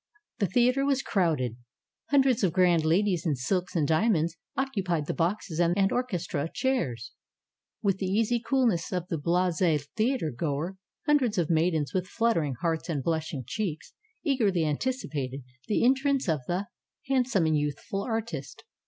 The 0.39 0.47
theater 0.47 0.83
was 0.83 1.03
crowded. 1.03 1.57
Hundreds 2.09 2.43
of 2.43 2.53
grand 2.53 2.83
ladies 2.83 3.23
in 3.23 3.35
silks 3.35 3.75
and 3.75 3.87
diamonds 3.87 4.35
occupied 4.57 5.05
the 5.05 5.13
boxes 5.13 5.59
and 5.59 5.91
orchestra 5.91 6.49
chairs, 6.51 7.11
with 7.83 7.99
the 7.99 8.07
easy 8.07 8.39
coolness 8.39 8.91
of 8.91 9.07
the 9.09 9.19
blase 9.19 9.61
theatergoer. 9.95 10.77
Hundreds 11.05 11.37
of 11.37 11.51
maidens 11.51 11.93
with 11.93 12.09
buttering 12.19 12.55
hearts 12.61 12.89
and 12.89 13.03
blush 13.03 13.31
ing 13.31 13.43
cheeks, 13.45 13.93
eagerly 14.23 14.65
anticipated 14.65 15.43
the 15.67 15.85
entrance 15.85 16.27
of 16.27 16.41
the 16.47 16.65
handsome 17.07 17.45
and 17.45 17.59
youthful 17.59 18.01
artist. 18.01 18.63